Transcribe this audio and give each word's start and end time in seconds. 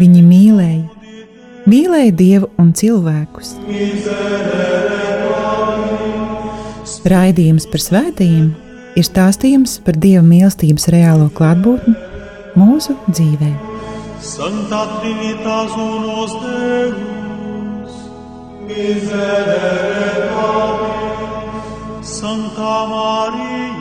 Viņi 0.00 0.22
mīlēja, 0.24 0.84
mīlēja 1.68 2.12
Dievu 2.16 2.48
un 2.60 2.72
cilvēkus. 2.76 3.54
Raidījums 7.12 7.66
par 7.72 7.82
svētījumiem 7.82 8.52
ir 8.96 9.06
stāstījums 9.06 9.78
par 9.84 9.98
Dieva 10.00 10.22
mīlestības 10.26 10.88
reālo 10.92 11.28
klātbūtni 11.36 11.94
mūsu 12.58 12.96
dzīvē. 13.10 13.52
Santa 14.22 14.84
Trinitas 15.00 15.72
unos 15.74 16.36
Deus, 16.44 17.96
miserere 18.68 20.12
Santa 22.22 22.74
Maria, 22.86 23.71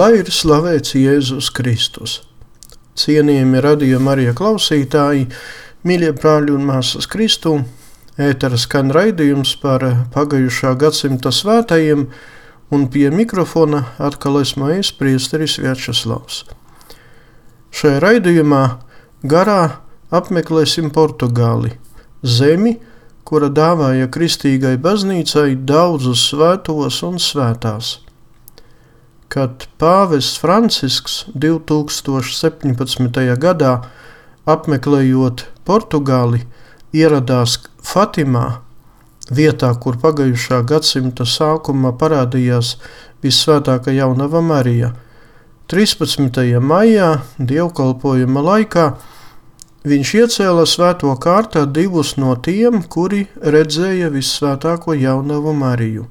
Lai 0.00 0.14
ir 0.16 0.28
slavēts 0.32 0.94
Jēzus 0.96 1.50
Kristus. 1.52 2.12
Cienījami 2.96 3.60
radījumi 3.60 4.08
arī 4.08 4.22
klausītāji, 4.38 5.26
mīļie 5.84 6.14
brāļi 6.16 6.54
un 6.54 6.64
māsas 6.70 7.08
Kristū, 7.10 7.58
ētera 8.16 8.56
skan 8.56 8.94
raidījums 8.96 9.52
par 9.60 9.84
pagājušā 10.14 10.72
gadsimta 10.80 11.34
svētajiem, 11.34 12.06
un 12.72 12.88
pie 12.88 13.10
mikrofona 13.12 13.82
atkal 14.00 14.40
esmu 14.40 14.72
es, 14.78 14.94
priesteris 14.96 15.58
Vjačeslavs. 15.60 16.46
Šajā 17.68 18.00
raidījumā 18.00 18.64
garā 19.20 19.62
apmeklēsim 20.08 20.94
Portugāli, 20.96 21.74
zemi, 22.24 22.78
kura 23.28 23.52
dāvāja 23.52 24.08
kristīgai 24.08 24.78
baznīcai 24.80 25.50
daudzus 25.60 26.30
svētos 26.30 27.02
un 27.04 27.20
svētās 27.20 27.98
kad 29.30 29.68
Pāvests 29.78 30.40
Francisks 30.42 31.20
2017. 31.38 33.36
gadā 33.38 33.74
apmeklējot 34.50 35.44
Portugāli, 35.62 36.42
ieradās 36.90 37.60
Fatimā, 37.86 38.60
vietā, 39.30 39.70
kur 39.78 40.00
pagājušā 40.02 40.64
gadsimta 40.66 41.22
sākumā 41.22 41.94
parādījās 42.00 42.74
visvētākā 43.22 43.94
jaunava 43.94 44.42
Marija. 44.42 44.96
13. 45.70 46.58
maijā, 46.58 47.22
dievkalpojuma 47.38 48.42
laikā, 48.42 48.86
viņš 49.86 50.14
iecēla 50.24 50.66
svēto 50.66 51.14
kārtā 51.22 51.68
divus 51.70 52.16
no 52.18 52.34
tiem, 52.34 52.82
kuri 52.82 53.28
redzēja 53.38 54.10
visvētāko 54.10 54.98
jaunavu 54.98 55.54
Mariju 55.54 56.08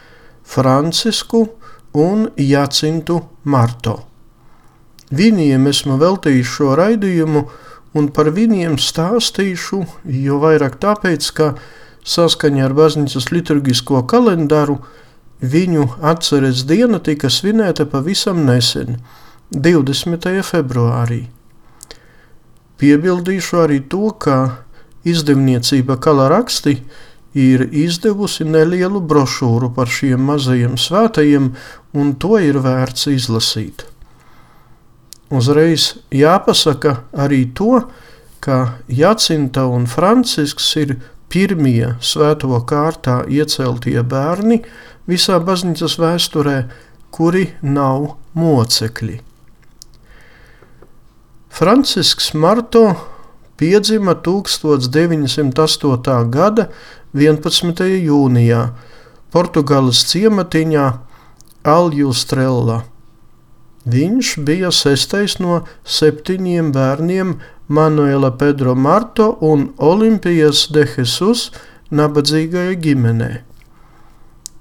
-Francisku 0.54 1.50
un 1.92 2.28
Jacintu 2.36 3.20
Marto. 3.44 3.98
Viņiem 5.12 5.68
esmu 5.68 5.98
veltījis 6.00 6.48
šo 6.48 6.72
raidījumu, 6.78 7.44
un 7.92 8.08
par 8.16 8.30
viņiem 8.32 8.78
stāstīšu, 8.80 9.82
jo 10.08 10.38
vairāk 10.40 10.78
tāpēc, 10.80 11.28
ka 11.36 11.52
saskaņā 12.08 12.64
ar 12.64 12.74
baznīcas 12.76 13.28
liturgisko 13.34 14.00
kalendāru 14.08 14.78
viņu 15.42 15.88
atceres 16.00 16.64
diena 16.64 17.02
tika 17.02 17.28
svinēta 17.30 17.84
pavisam 17.90 18.44
nesen, 18.46 19.02
20. 19.52 20.32
februārī. 20.48 21.26
Piebildīšu 22.80 23.60
arī 23.62 23.82
to, 23.84 24.08
ka 24.16 24.64
izdevniecība 25.04 25.98
Kala 26.00 26.30
raksti 26.32 26.78
ir 27.34 27.64
izdevusi 27.72 28.44
nelielu 28.44 29.00
brošūru 29.00 29.72
par 29.76 29.88
šiem 29.88 30.20
mazajiem 30.28 30.76
svētajiem, 30.76 31.52
un 31.96 32.14
to 32.20 32.36
ir 32.40 32.60
vērts 32.64 33.08
izlasīt. 33.12 33.86
Uzreiz 35.32 35.94
jāpasaka 36.12 36.98
arī 37.16 37.46
to, 37.56 37.86
ka 38.42 38.74
Jacinta 38.88 39.64
un 39.70 39.86
Francisks 39.88 40.76
ir 40.76 40.96
pirmie 41.32 41.94
svēto 42.04 42.52
kārtā 42.68 43.22
ieceltie 43.30 44.02
bērni 44.04 44.60
visā 45.08 45.38
baznīcas 45.40 45.98
vēsturē, 46.00 46.64
kuri 47.12 47.46
nav 47.62 48.16
mocekļi. 48.36 49.20
Francisks 51.52 52.34
Marto 52.34 52.94
piedzima 53.60 54.14
1908. 54.14 56.30
gada 56.30 56.68
11. 57.12 57.82
jūnijā 58.08 58.70
Portugāles 59.32 59.98
ciematiņā 60.08 60.84
Aljustrella. 61.68 62.78
Viņš 63.84 64.30
bija 64.46 64.70
sestais 64.72 65.34
no 65.36 65.58
septiņiem 65.84 66.70
bērniem 66.72 67.34
Manuela 67.68 68.30
Pedro 68.32 68.72
Marto 68.74 69.26
un 69.44 69.66
Olimpijas 69.76 70.70
de 70.72 70.86
Jesus 70.88 71.50
nabadzīgajā 71.92 72.78
ģimenē. 72.80 73.30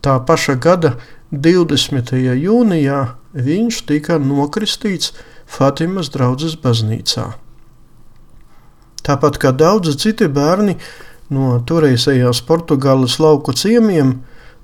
Tā 0.04 0.18
paša 0.28 0.58
gada 0.60 0.98
20. 1.32 2.12
jūnijā 2.36 3.00
viņš 3.32 3.86
tika 3.88 4.18
nokristīts 4.20 5.14
Fatimas 5.48 6.12
draudzes 6.12 6.58
baznīcā. 6.60 7.30
Tāpat 9.08 9.40
kā 9.40 9.54
daudzi 9.56 9.96
citi 9.98 10.28
bērni, 10.28 10.76
no 11.32 11.56
toreizējās 11.68 12.44
Portugāles 12.48 13.18
lauku 13.24 13.56
ciemiemiem, 13.56 14.18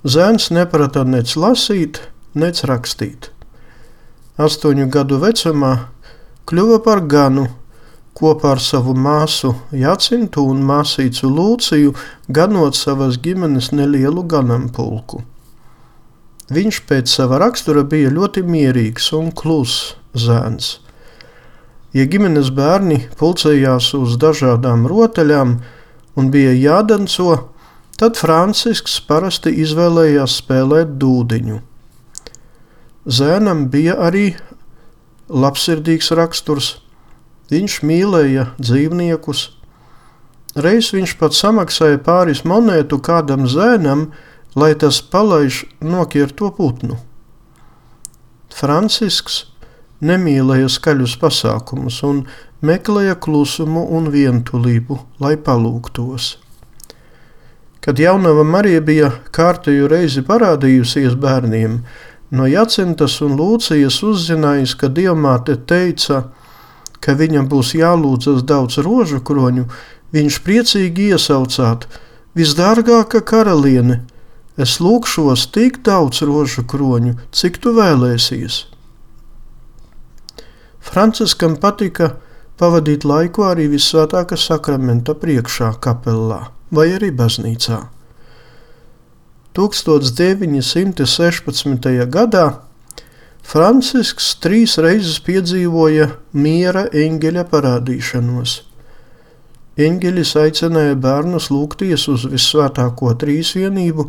zēns 0.04 0.52
neprata 0.52 1.06
nec 1.08 1.34
lasīt, 1.40 2.02
nec 2.36 2.64
rakstīt. 2.68 3.32
Astoņu 4.38 4.90
gadu 4.94 5.18
vecumā 5.24 5.72
kļuva 6.48 6.82
par 6.86 7.02
ganu, 7.10 7.48
kopā 8.18 8.56
ar 8.56 8.62
savu 8.62 8.94
māsu 8.98 9.54
Jacintu 9.74 10.44
un 10.52 10.62
māsīcu 10.66 11.30
Lūciju, 11.30 11.96
ganot 12.34 12.78
savas 12.78 13.20
ģimenes 13.22 13.72
nelielu 13.74 14.24
ganāmpulku. 14.26 15.24
Viņš 16.54 16.82
pēc 16.88 17.12
sava 17.12 17.42
rakstura 17.44 17.84
bija 17.84 18.12
ļoti 18.14 18.44
mierīgs 18.48 19.10
un 19.18 19.34
kluss 19.36 19.96
zēns. 20.16 20.78
Ja 21.96 22.06
ģimenes 22.08 22.54
bērni 22.56 23.02
pulcējās 23.20 23.90
uz 23.98 24.16
dažādām 24.22 24.86
rotaļām, 24.88 25.58
un 26.18 26.32
bija 26.34 26.54
jādanco, 26.58 27.38
tad 27.98 28.18
Francisks 28.18 28.98
parasti 29.08 29.54
izvēlējās 29.64 30.40
spēlēt 30.42 30.98
dūdiņu. 31.02 31.62
Zēnam 33.08 33.68
bija 33.72 33.96
arī 34.04 34.32
labsirdīgs 35.30 36.12
raksturs. 36.18 36.78
Viņš 37.48 37.78
mīlēja 37.88 38.50
dzīvniekus. 38.60 39.46
Reiz 40.58 40.90
viņš 40.92 41.14
pat 41.20 41.38
samaksāja 41.38 42.02
pāris 42.04 42.44
monētu 42.44 43.00
kādam 43.00 43.46
zēnam, 43.48 44.10
lai 44.58 44.74
tas 44.76 45.00
palaiž 45.00 45.64
nokirto 45.80 46.50
putnu. 46.58 46.98
Francisks 48.52 49.46
nemīlēja 50.02 50.70
skaļus 50.70 51.16
pasākumus 51.22 52.02
un 52.06 52.26
meklēja 52.62 53.16
klusumu 53.22 53.86
un 53.98 54.10
vientulību, 54.14 55.00
lai 55.22 55.36
palūgtos. 55.38 56.36
Kad 57.82 58.00
jaunava 58.00 58.44
Marija 58.44 58.82
bija 58.84 59.12
kārtēju 59.32 59.88
reizi 59.88 60.24
parādījusies 60.28 61.16
bērniem, 61.16 61.80
no 62.32 62.48
Jacintas 62.50 63.22
un 63.24 63.38
Lūcijas 63.40 64.02
uzzinājis, 64.04 64.76
ka 64.76 64.90
Dievmāte 64.92 65.56
teica, 65.70 66.26
ka 67.00 67.16
viņam 67.16 67.48
būs 67.48 67.74
jālūdzas 67.78 68.44
daudz 68.44 68.82
rožu 68.84 69.22
kroņu, 69.24 69.68
viņš 70.12 70.42
priecīgi 70.44 71.12
iesaucāt: 71.14 71.88
Visdārgākā 72.36 73.24
karaliene, 73.24 74.02
es 74.58 74.80
lūgšos 74.84 75.48
tik 75.56 75.80
daudz 75.86 76.22
rožu 76.28 76.66
kroņu, 76.68 77.16
cik 77.32 77.62
tu 77.64 77.74
vēlēsies. 77.78 78.66
Franciskam 80.88 81.58
patika 81.60 82.16
pavadīt 82.58 83.06
laiku 83.06 83.44
arī 83.46 83.68
visvētākā 83.74 84.38
sakramenta 84.40 85.14
priekšā, 85.20 85.74
kapelā 85.84 86.48
vai 86.72 86.88
arī 86.96 87.12
baznīcā. 87.16 87.88
1916. 89.58 92.06
gadā 92.14 92.46
Francisks 93.48 94.36
trīs 94.44 94.78
reizes 94.84 95.20
piedzīvoja 95.28 96.08
miera 96.34 96.84
eņģeļa 96.92 97.44
parādīšanos. 97.52 98.52
Eņģeļis 99.78 100.32
aicināja 100.42 100.96
bērnus 101.00 101.46
lūgties 101.54 102.08
uz 102.12 102.22
visvētāko 102.32 103.08
trīsvienību 103.22 104.04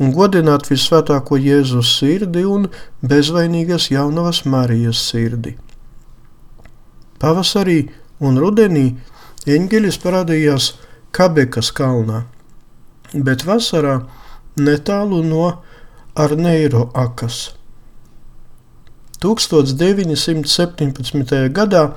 un 0.00 0.08
godināt 0.16 0.62
visvētāko 0.70 1.34
Jēzus 1.40 1.88
sirdi 1.98 2.42
un 2.48 2.68
bezvainīgas 3.02 3.90
jaunavas 3.92 4.44
Marijas 4.44 5.00
sirdi. 5.10 5.52
Pavasarī 7.20 7.80
un 8.24 8.40
rudenī 8.40 8.86
eņģeļus 9.48 9.98
parādījās 10.02 10.72
Kabekas 11.16 11.70
kalnā, 11.76 12.18
bet 13.14 13.44
vasarā 13.44 14.00
netālu 14.60 15.22
no 15.26 15.62
Arneiro 16.14 16.90
akas. 16.94 17.50
1917. 19.20 21.52
gadā 21.52 21.94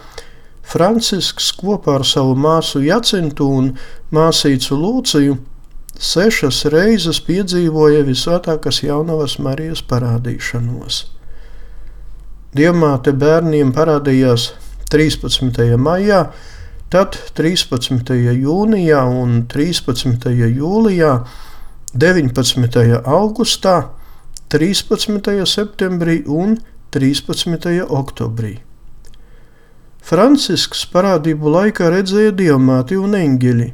Francisks 0.64 1.52
kopā 1.56 1.96
ar 2.00 2.06
savu 2.08 2.36
māsu 2.40 2.82
Jacintu 2.84 3.48
un 3.48 3.78
māsīcu 4.16 4.76
Lūciju 4.80 5.38
sešas 6.00 6.66
reizes 6.74 7.20
piedzīvoja 7.24 8.04
visvētākās 8.08 8.84
jaunavas 8.84 9.40
Marijas 9.40 9.82
parādīšanos. 9.88 11.06
Dievmāte 12.54 13.12
bērniem 13.18 13.72
parādījās 13.76 14.52
13. 14.94 15.74
maijā, 15.82 16.28
tad 16.94 17.18
13. 17.34 18.14
jūnijā 18.38 19.00
un 19.10 19.40
13. 19.50 20.28
jūlijā, 20.54 21.14
19. 21.98 22.84
augustā, 23.02 23.78
13. 24.54 25.32
septembrī 25.50 26.20
un 26.30 26.60
13. 26.94 27.82
oktobrī. 27.90 28.60
Francisks 30.04 30.84
parādību 30.94 31.56
laikā 31.56 31.90
redzēja 31.90 32.36
diamāti 32.38 33.00
un 33.00 33.16
eņģeļi, 33.18 33.70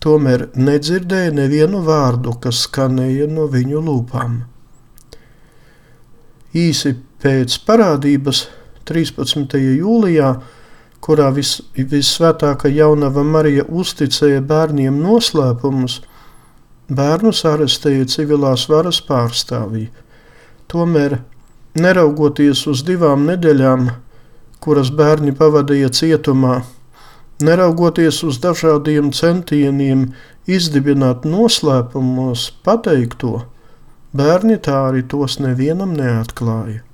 tomēr 0.00 0.46
nedzirdēja 0.56 1.34
nevienu 1.36 1.82
vārdu, 1.84 2.32
kas 2.40 2.62
skanēja 2.64 3.26
no 3.28 3.44
viņu 3.52 3.82
lūpām. 3.90 4.40
Īsi 6.56 6.94
pēc 7.20 7.58
parādības, 7.66 8.46
13. 8.90 9.54
jūlijā, 9.78 10.34
kurā 11.00 11.30
vis, 11.34 11.60
vissvētākā 11.76 12.70
jaunava 12.74 13.22
Marija 13.24 13.64
uzticēja 13.70 14.42
bērniem 14.42 14.98
noslēpumus, 15.00 16.00
bērnus 16.90 17.44
arestēja 17.46 18.08
civilās 18.10 18.66
varas 18.70 18.98
pārstāvji. 19.06 19.86
Tomēr, 20.70 21.20
neraugoties 21.78 22.64
uz 22.70 22.82
divām 22.86 23.28
nedēļām, 23.30 23.86
kuras 24.60 24.90
bērni 24.90 25.32
pavadīja 25.38 25.92
cietumā, 26.00 26.60
neraugoties 27.46 28.20
uz 28.26 28.42
dažādiem 28.42 29.14
centieniem 29.16 30.10
izdibināt 30.50 31.24
noslēpumos 31.24 32.50
pateikto, 32.66 33.44
bērni 34.12 34.58
tā 34.58 34.84
arī 34.90 35.06
tos 35.06 35.38
nevienam 35.40 35.94
neatklāja. 35.96 36.89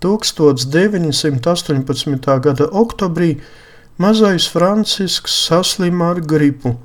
1918. 0.00 2.40
gada 2.44 2.66
oktobrī 2.70 3.40
mazais 3.98 4.48
Francisks 4.50 5.32
saslima 5.46 6.10
ar 6.14 6.20
gripu, 6.20 6.76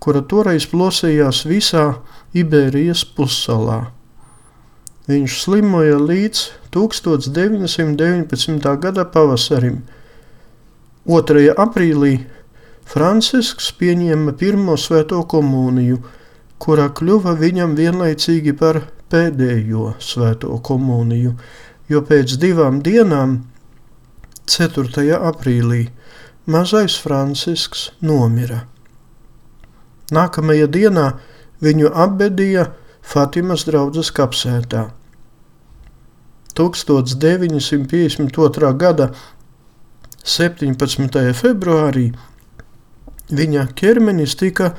kura 0.00 0.22
toreiz 0.24 0.66
plosījās 0.70 1.44
visā 1.48 1.94
Iberijas 2.32 3.04
pussalā. 3.04 3.90
Viņš 5.10 5.40
slimoja 5.42 5.98
līdz 5.98 6.38
1919. 6.72 8.76
gada 8.80 9.04
pavasarim. 9.04 9.82
2. 11.08 11.54
aprīlī 11.58 12.20
Francisks 12.90 13.72
pieņēma 13.78 14.32
pirmo 14.38 14.76
svēto 14.78 15.22
komuniju, 15.30 15.98
kura 16.62 16.88
kļuva 16.94 17.34
viņam 17.40 17.74
vienlaicīgi 17.78 18.52
par 18.58 18.82
pēdējo 19.10 19.94
svēto 20.02 20.58
komuniju, 20.62 21.34
jo 21.90 21.98
pēc 22.06 22.36
divām 22.38 22.78
dienām, 22.86 23.50
4. 24.50 25.14
aprīlī, 25.30 25.88
mazais 26.46 26.98
Francisks 27.02 27.90
nomira. 28.02 28.66
Nākamajā 30.14 30.66
dienā 30.70 31.06
viņu 31.62 31.90
apbedīja 32.04 32.64
Fatimas 33.10 33.64
draudzes 33.66 34.10
kapsētā. 34.14 34.90
1952. 36.58 38.72
gada 38.78 39.06
17. 40.26 41.34
februārī 41.38 42.12
viņa 43.30 43.62
ķermenis 43.78 44.34
tika 44.38 44.74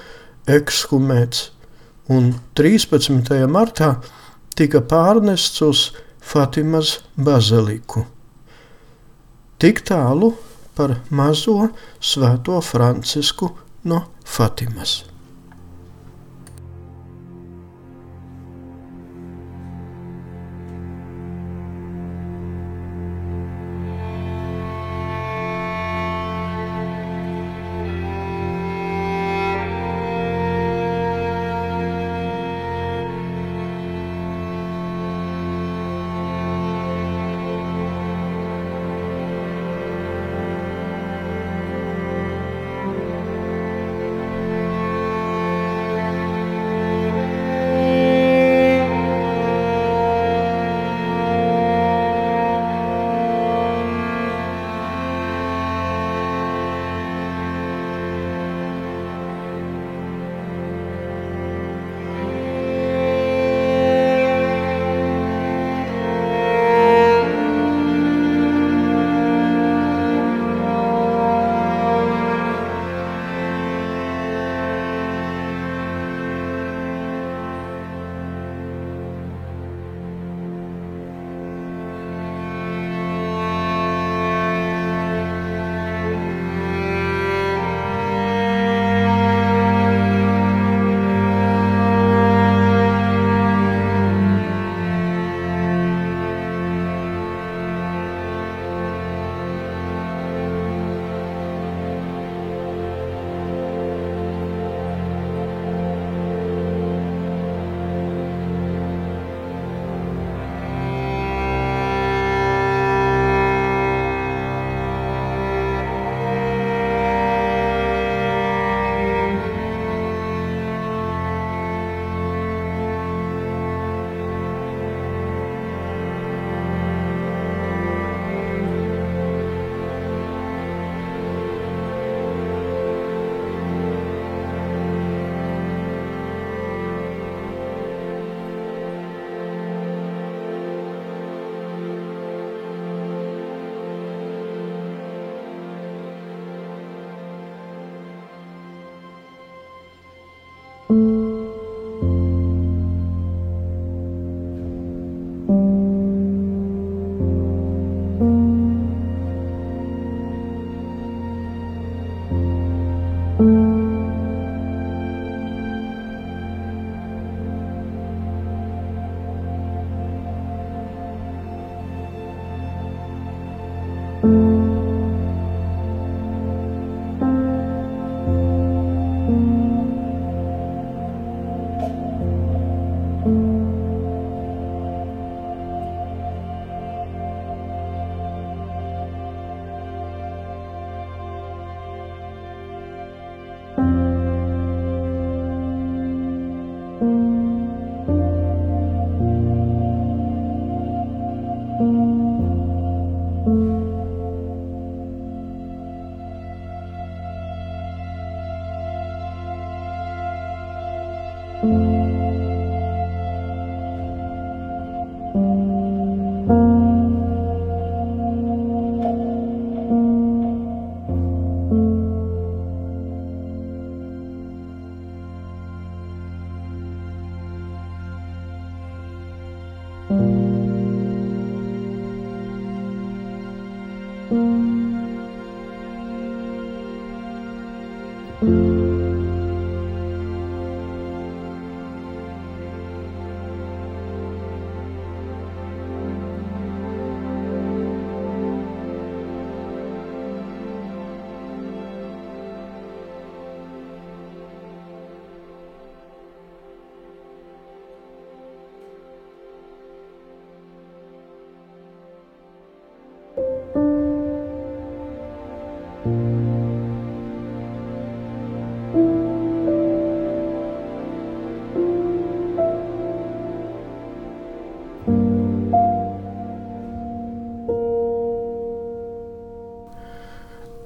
ekshumēts, 0.51 1.51
un 2.11 2.33
13. 2.59 3.47
martā 3.47 3.95
tika 4.55 4.81
pārnests 4.83 5.61
uz 5.65 5.91
Fatimas 6.31 7.01
baziliku. 7.19 8.05
Tik 9.59 9.81
tālu 9.83 10.29
par 10.77 10.93
mazo 11.11 11.57
svēto 11.99 12.61
Francisku 12.63 13.49
no 13.91 13.99
Fatimas. 14.23 15.10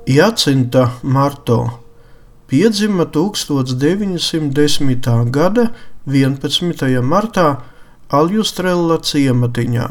Jacinta 0.07 0.91
Marto 1.01 1.79
piedzima 2.47 3.05
1910. 3.05 5.31
gada 5.31 5.71
11. 6.05 7.01
martā 7.01 7.55
Aljustrella 8.13 8.99
ciematiņā. 9.01 9.87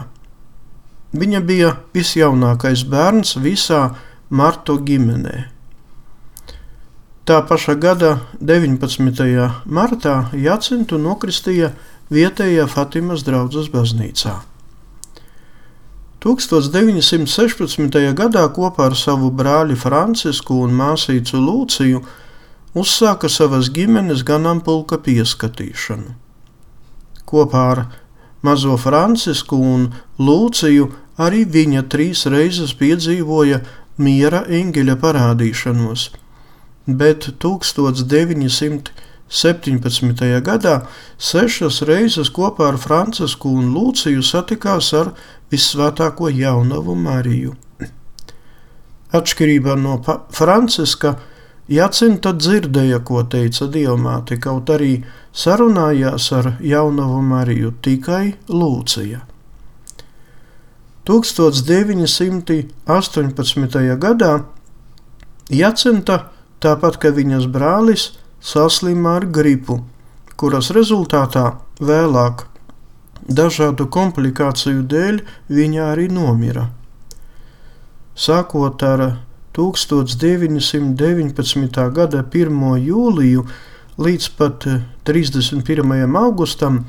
Viņa 1.19 1.41
bija 1.43 1.83
visjaunākais 1.91 2.87
bērns 2.87 3.35
visā 3.43 3.99
Marto 4.31 4.79
ģimenē. 4.79 5.51
Tā 7.27 7.43
paša 7.51 7.75
gada 7.75 8.23
19. 8.39 9.67
martā 9.67 10.31
Jacintu 10.39 10.95
nokristīja 10.95 11.75
vietējā 12.15 12.71
Fatimas 12.71 13.27
draudzes 13.27 13.67
baznīcā. 13.67 14.54
1916. 16.25 18.15
gadā 18.17 18.43
kopā 18.57 18.87
ar 18.89 18.95
savu 18.97 19.29
brāli 19.29 19.75
Francisku 19.77 20.57
un 20.65 20.73
māsīcu 20.73 21.37
Lūciju 21.37 22.01
uzsāka 22.81 23.29
savas 23.29 23.69
ģimenes 23.69 24.23
ganāmpulka 24.25 24.97
pieskatīšanu. 25.05 26.15
Kopā 27.29 27.67
ar 27.75 27.83
mazo 28.41 28.79
Francisku 28.81 29.61
un 29.61 29.91
Lūciju 30.17 30.89
arī 31.21 31.45
viņa 31.45 31.85
trīs 31.93 32.25
reizes 32.33 32.73
piedzīvoja 32.73 33.61
miera 34.01 34.47
eņģeļa 34.49 34.97
parādīšanos, 35.05 36.09
bet 36.89 37.35
1900. 37.45 38.97
17. 39.35 40.29
gadā 40.45 40.75
sešas 41.19 41.81
reizes 41.89 42.29
kopā 42.31 42.69
ar 42.71 42.77
Francisku 42.79 43.51
un 43.59 43.73
Lūciju 43.75 44.23
satikās 44.23 44.93
ar 44.95 45.15
visvētāko 45.55 46.27
jaunavu 46.35 46.95
Mariju. 46.99 47.55
Atšķirībā 49.15 49.79
no 49.79 50.03
Franciska, 50.35 51.15
Jacinta 51.71 52.35
dzirdēja, 52.37 52.99
ko 53.07 53.23
teica 53.31 53.67
Dievmāte, 53.73 54.37
kaut 54.43 54.69
arī 54.75 55.05
sarunājās 55.33 56.33
ar 56.37 56.59
jaunavu 56.61 57.23
Mariju 57.25 57.73
tikai 57.85 58.35
Lūcija. 58.51 59.21
1918. 61.09 63.97
gadā 64.01 64.45
Jacinta, 65.53 66.31
tāpat 66.61 66.97
kā 67.01 67.11
viņas 67.13 67.47
brālis, 67.53 68.13
saslima 68.41 69.17
ar 69.21 69.27
gripu, 69.29 69.85
kuras 70.41 70.71
rezultātā 70.75 71.55
vēlāk 71.81 72.47
dažādu 73.29 73.87
komplikāciju 73.89 74.83
dēļ 74.89 75.21
viņa 75.49 75.83
arī 75.93 76.09
nomira. 76.13 76.71
Sākot 78.15 78.83
ar 78.83 79.17
1919. 79.55 81.93
gada 81.95 82.23
1. 82.23 82.79
jūliju 82.89 83.47
līdz 83.99 84.29
pat 84.39 84.67
31. 85.07 86.17
augustam 86.19 86.85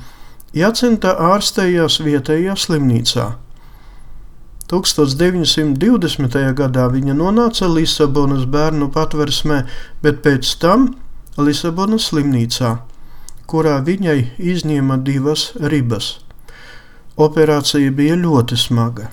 Jacinta 0.56 1.16
ārstējās 1.34 2.00
vietējā 2.06 2.56
slimnīcā. 2.56 3.36
1920. 4.72 6.38
gadā 6.58 6.88
viņa 6.90 7.14
nonāca 7.14 7.68
Lisabonas 7.70 8.46
bērnu 8.50 8.90
patversmē, 8.94 9.62
bet 10.02 10.24
pēc 10.26 10.56
tam 10.62 10.88
Lisabonas 11.38 12.10
slimnīcā, 12.10 12.78
kurā 13.50 13.80
viņai 13.86 14.20
izņēma 14.38 14.98
divas 15.06 15.52
ribas. 15.60 16.20
Operācija 17.16 17.92
bija 17.96 18.16
ļoti 18.20 18.58
smaga. 18.60 19.12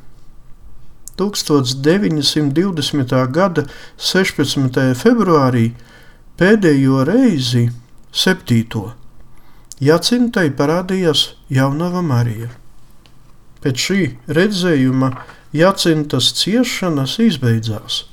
1920. 1.19 3.15
gada 3.31 3.67
16. 3.99 4.95
februārī 4.99 5.73
pēdējo 6.41 7.05
reizi, 7.07 7.71
septīto, 8.13 8.93
Jacintai 9.83 10.51
parādījās 10.55 11.35
jaunava 11.51 12.03
Marija. 12.07 12.49
Pēc 13.63 13.77
šī 13.87 14.03
redzējuma 14.31 15.11
Jacintas 15.53 16.33
ciešanas 16.39 17.19
izbeidzās. 17.23 18.12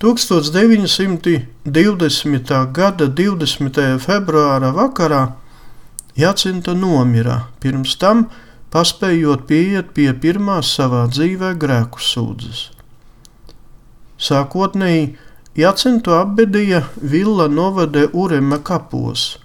1920. 0.00 2.72
gada 2.72 3.04
20. 3.06 3.98
februāra 4.00 4.72
vakarā 4.72 5.36
Jacinta 6.16 6.72
nomira, 6.72 7.52
pirms 7.60 8.00
tam 8.00 8.32
paspējot 8.72 9.44
pieiet 9.50 9.92
pie 9.92 10.08
pirmās 10.22 10.72
savā 10.78 11.02
dzīvē 11.12 11.52
grēku 11.60 12.00
sūdzes. 12.00 12.72
Sākotnēji 14.16 15.20
Jacintu 15.60 16.16
apbedīja 16.16 16.80
Villa 16.96 17.52
Novade 17.52 18.08
Urema 18.16 18.56
kapos, 18.64 19.36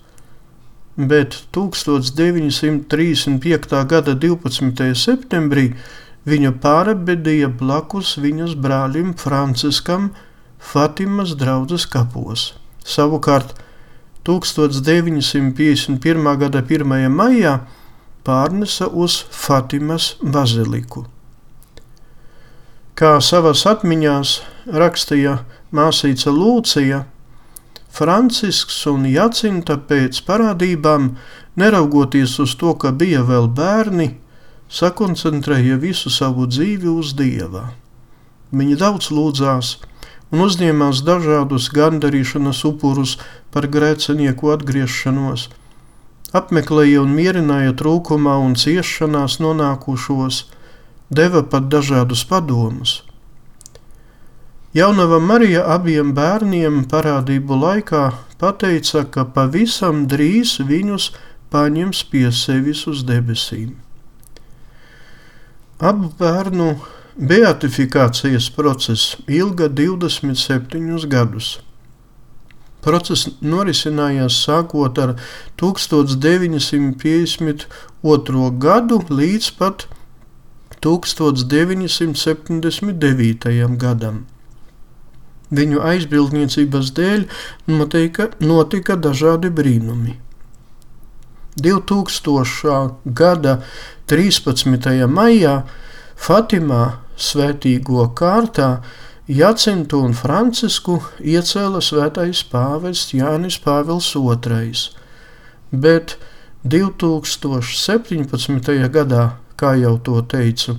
bet 0.96 1.52
1935. 1.52 3.84
gada 3.92 4.16
12. 4.16 4.96
septembrī 5.04 5.76
viņu 6.24 6.56
pārabedīja 6.64 7.52
blakus 7.60 8.16
viņas 8.24 8.56
brālim 8.56 9.12
Franciskam 9.20 10.16
Fatimas 10.66 11.38
draudzes 11.38 11.86
kapos. 11.86 12.58
Savukārt 12.82 13.54
1951. 14.26 16.02
gada 16.42 16.66
1. 16.66 17.06
maijā 17.14 17.62
pārnesa 18.26 18.90
uz 18.90 19.22
Fatimas 19.30 20.18
baziliku. 20.22 21.06
Kā 22.98 23.22
savas 23.22 23.66
atmiņās 23.70 24.42
rakstīja 24.82 25.46
māsīca 25.76 26.32
Lūcija, 26.34 27.06
Francisks 27.96 28.82
un 28.90 29.06
Jacinta 29.08 29.78
pēc 29.78 30.22
parādībām, 30.28 31.16
neraugoties 31.56 32.40
uz 32.42 32.56
to, 32.60 32.74
ka 32.74 32.92
bija 32.92 33.22
vēl 33.28 33.48
bērni, 33.54 34.16
sakoncentrēja 34.68 35.78
visu 35.80 36.10
savu 36.10 36.48
dzīvi 36.50 36.90
uz 36.90 37.14
Dieva. 37.20 37.70
Viņi 38.56 38.76
daudz 38.82 39.12
lūdzās, 39.14 39.78
un 40.32 40.46
uzņēmās 40.46 41.04
dažādus 41.06 41.70
gandarīšanas 41.76 42.64
upurus 42.68 43.18
par 43.54 43.68
grēcinieku 43.72 44.52
atgriešanos, 44.56 45.50
apmeklēja 46.36 47.02
un 47.06 47.14
mierināja 47.16 47.76
trūkumā 47.80 48.38
un 48.44 48.56
ciešanās 48.60 49.40
nonākušos, 49.44 50.46
deva 51.10 51.44
pat 51.44 51.70
dažādus 51.70 52.26
padomus. 52.28 53.04
Jaunava 54.76 55.22
Marija 55.24 55.62
abiem 55.72 56.12
bērniem 56.18 56.82
parādību 56.92 57.56
laikā 57.62 58.04
pateica, 58.42 59.06
ka 59.08 59.24
pavisam 59.24 60.04
drīz 60.12 60.58
viņus 60.60 61.14
paņems 61.54 62.02
pie 62.12 62.28
sevis 62.36 62.84
uz 62.92 63.06
debesīm. 63.08 63.78
Abu 65.80 66.10
bērnu 66.20 66.74
Beatifikācijas 67.16 68.50
process 68.52 69.16
ilga 69.28 69.70
27 69.72 71.08
gadus. 71.08 71.60
Process 72.84 73.30
norisinājās 73.40 74.44
sākot 74.44 75.00
ar 75.00 75.16
1952. 75.56 78.52
gadu 78.60 79.00
līdz 79.08 79.56
pat 79.56 79.88
1979. 80.84 83.80
gadam. 83.80 84.28
Viņu 85.56 85.80
aizbildniecības 85.88 86.92
dēļ 87.00 87.32
notika, 87.72 88.36
notika 88.44 89.00
dažādi 89.00 89.48
brīnumi. 89.56 90.20
2000. 91.64 93.00
gada 93.08 93.64
13. 94.12 95.08
maijā 95.08 95.64
Fatimā 96.20 97.05
svētīgo 97.18 98.08
kārtā 98.16 98.80
Jacintu 99.28 100.04
un 100.06 100.14
Francisku 100.14 101.00
iecēla 101.18 101.82
svētais 101.82 102.44
pāvests 102.52 103.14
Jānis 103.16 103.58
Pāvils 103.64 104.12
II, 104.14 104.74
bet 105.72 106.18
2017. 106.66 108.90
gadā, 108.94 109.30
kā 109.58 109.76
jau 109.82 109.98
to 109.98 110.22
teicu, 110.22 110.78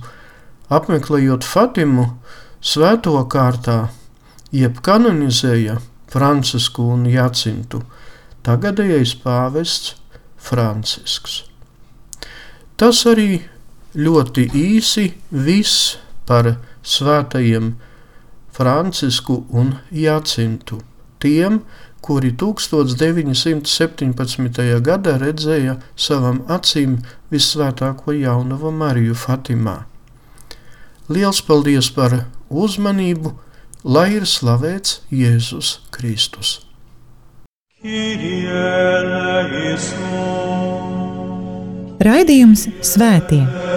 apmeklējot 0.69 1.43
Fatimu, 1.43 2.07
svēto 2.61 3.27
kārtā, 3.27 3.89
jeb 4.51 4.79
kanonizēja 4.79 5.77
Francisku 6.07 6.83
un 6.95 7.05
Jacintu, 7.11 7.81
tagadējais 8.47 9.15
pāvests 9.23 9.95
Francisks. 10.39 11.43
Tas 12.79 13.05
arī 13.09 13.41
ļoti 13.97 14.49
īsi 14.55 15.13
viss 15.31 15.97
par 16.27 16.57
svētajiem 16.83 17.75
Francisku 18.57 19.45
un 19.49 19.75
Jacintu, 19.91 20.81
tiem, 21.23 21.61
kuri 22.01 22.31
1917. 22.31 24.81
gadā 24.85 25.17
redzēja 25.21 25.77
savam 25.95 26.41
acīm 26.47 26.97
visvētāko 27.33 28.11
jaunavu 28.15 28.71
Mariju 28.71 29.15
Fatimā. 29.17 29.77
Liels 31.09 31.41
paldies 31.47 31.89
par 31.95 32.11
uzmanību, 32.49 33.33
lai 33.83 34.09
ir 34.17 34.25
slavēts 34.27 35.01
Jēzus 35.13 35.79
Kristus. 35.95 36.59
Raidījums 42.07 42.67
Svētie. 42.83 43.76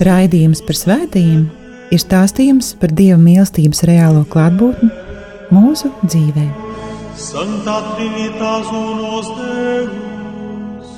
Raidījums 0.00 0.62
par 0.64 0.78
svētījumiem 0.78 1.42
ir 1.92 2.00
stāstījums 2.00 2.70
par 2.80 2.94
Dieva 2.96 3.18
mīlestības 3.20 3.82
reālo 3.84 4.22
klātbūtni 4.32 4.88
mūsu 5.52 5.90
dzīvē. 6.06 6.46
Santa 7.20 7.74
Trinitas 7.90 8.70
unos 8.72 9.28
Deus, 9.36 10.94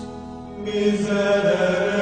miserere 0.69 2.02